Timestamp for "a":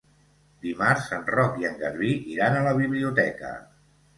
2.59-2.65